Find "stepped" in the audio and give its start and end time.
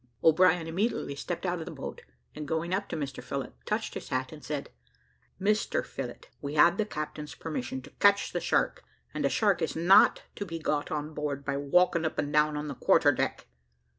1.13-1.45